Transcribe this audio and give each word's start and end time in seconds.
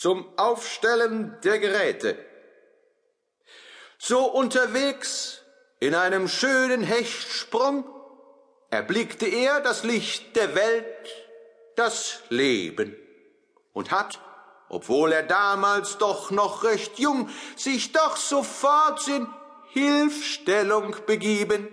zum 0.00 0.26
Aufstellen 0.38 1.36
der 1.44 1.58
Geräte. 1.58 2.16
So 3.98 4.24
unterwegs 4.24 5.42
in 5.78 5.94
einem 5.94 6.26
schönen 6.26 6.82
Hechtsprung 6.82 7.84
erblickte 8.70 9.26
er 9.26 9.60
das 9.60 9.84
Licht 9.84 10.36
der 10.36 10.54
Welt, 10.54 10.86
das 11.76 12.20
Leben, 12.30 12.96
und 13.74 13.90
hat, 13.90 14.20
obwohl 14.70 15.12
er 15.12 15.22
damals 15.22 15.98
doch 15.98 16.30
noch 16.30 16.64
recht 16.64 16.98
jung, 16.98 17.28
sich 17.54 17.92
doch 17.92 18.16
sofort 18.16 19.06
in 19.06 19.26
Hilfstellung 19.68 20.96
begeben, 21.04 21.68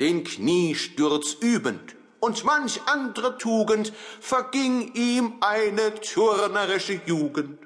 den 0.00 0.22
Kniesturz 0.24 1.32
übend 1.40 1.96
und 2.22 2.44
manch 2.44 2.80
andere 2.86 3.36
Tugend 3.36 3.92
verging 4.20 4.94
ihm 4.94 5.34
eine 5.40 6.00
turnerische 6.00 7.02
Jugend. 7.04 7.58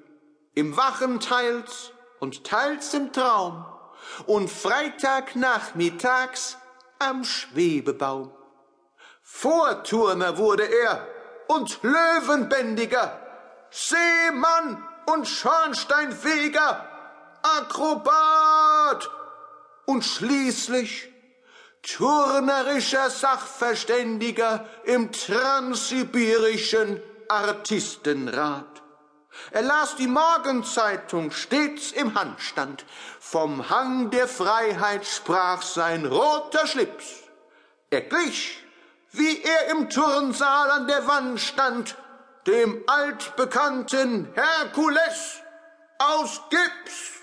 Im 0.55 0.79
Wachen 0.79 1.21
teils 1.21 1.93
und 2.21 2.45
teils 2.45 2.95
im 2.95 3.13
Traum 3.13 3.67
und 4.25 4.49
Freitagnachmittags 4.49 6.57
am 6.99 7.23
Schwebebaum. 7.23 8.33
Vorturner 9.23 10.39
wurde 10.39 10.65
er 10.65 11.07
und 11.49 11.79
Löwenbändiger, 11.83 13.21
Seemann 13.69 14.83
und 15.13 15.29
Schornsteinfeger, 15.29 16.89
Akrobat 17.43 19.11
und 19.85 20.03
schließlich 20.03 21.13
turnerischer 21.87 23.11
Sachverständiger 23.11 24.69
im 24.85 25.13
transsibirischen 25.13 27.01
Artistenrat. 27.29 28.83
Er 29.51 29.63
las 29.63 29.97
die 29.97 30.07
Morgenzeitung 30.07 31.31
stets 31.31 31.93
im 31.93 32.15
Handstand. 32.15 32.85
Vom 33.21 33.71
Hang 33.71 34.11
der 34.11 34.27
Freiheit 34.27 35.07
sprach 35.07 35.63
sein 35.63 36.07
roter 36.07 36.67
Schlips. 36.67 37.23
Er 37.91 38.01
glich, 38.03 38.63
wie 39.13 39.43
er 39.43 39.69
im 39.71 39.89
Turnsaal 39.89 40.71
an 40.71 40.89
der 40.89 41.07
Wand 41.07 41.41
stand, 41.41 41.97
dem 42.47 42.83
altbekannten 42.87 44.33
Herkules 44.35 45.43
aus 45.99 46.41
Gips. 46.51 47.17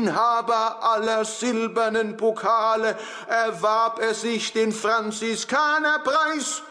Inhaber 0.00 0.82
aller 0.82 1.26
silbernen 1.26 2.16
Pokale 2.16 2.96
erwarb 3.28 4.00
er 4.00 4.14
sich 4.14 4.52
den 4.54 4.72
Franziskanerpreis 4.72 6.62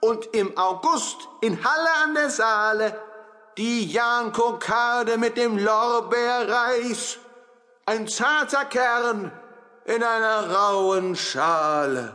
und 0.00 0.26
im 0.26 0.56
August 0.56 1.16
in 1.40 1.58
Halle 1.64 1.90
an 2.04 2.14
der 2.14 2.30
Saale 2.30 2.96
die 3.56 3.90
Jankokarde 3.90 5.18
mit 5.18 5.36
dem 5.36 5.58
Lorbeerreis, 5.58 7.18
ein 7.86 8.06
zarter 8.06 8.64
Kern 8.66 9.32
in 9.84 10.02
einer 10.04 10.54
rauen 10.54 11.16
Schale. 11.16 12.14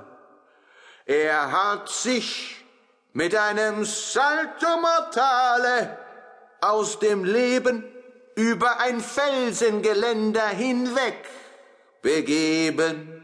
Er 1.05 1.51
hat 1.51 1.89
sich 1.89 2.63
mit 3.11 3.35
einem 3.35 3.83
Salto 3.83 4.77
Mortale 4.77 5.97
aus 6.61 6.99
dem 6.99 7.25
Leben 7.25 7.83
über 8.35 8.79
ein 8.79 8.99
Felsengeländer 9.01 10.47
hinweg 10.49 11.15
begeben. 12.01 13.22